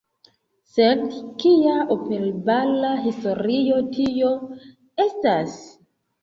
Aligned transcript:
Sed 0.75 1.01
kia 1.43 1.73
operbala 1.95 2.89
historio 3.03 3.77
tio 3.99 4.33
estas? 5.07 5.61